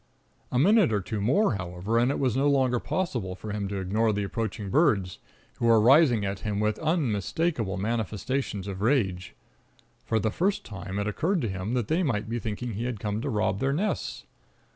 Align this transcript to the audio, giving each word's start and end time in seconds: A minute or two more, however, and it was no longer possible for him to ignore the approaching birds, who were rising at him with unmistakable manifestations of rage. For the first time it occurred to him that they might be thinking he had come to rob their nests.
A 0.51 0.57
minute 0.57 0.91
or 0.91 0.99
two 0.99 1.21
more, 1.21 1.53
however, 1.57 1.99
and 1.99 2.09
it 2.09 2.17
was 2.17 2.35
no 2.35 2.49
longer 2.49 2.79
possible 2.79 3.35
for 3.35 3.51
him 3.51 3.67
to 3.67 3.75
ignore 3.79 4.11
the 4.11 4.23
approaching 4.23 4.71
birds, 4.71 5.19
who 5.59 5.67
were 5.67 5.79
rising 5.79 6.25
at 6.25 6.39
him 6.39 6.59
with 6.59 6.79
unmistakable 6.79 7.77
manifestations 7.77 8.65
of 8.65 8.81
rage. 8.81 9.35
For 10.03 10.17
the 10.17 10.31
first 10.31 10.65
time 10.65 10.97
it 10.97 11.05
occurred 11.07 11.41
to 11.43 11.49
him 11.49 11.75
that 11.75 11.87
they 11.87 12.01
might 12.01 12.27
be 12.27 12.39
thinking 12.39 12.73
he 12.73 12.85
had 12.85 12.99
come 12.99 13.21
to 13.21 13.29
rob 13.29 13.59
their 13.59 13.73
nests. 13.73 14.23